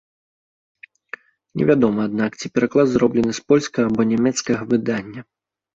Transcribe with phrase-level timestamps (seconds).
[1.61, 5.21] Невядома, аднак, ці пераклад зроблены з польскага або нямецкага выдання.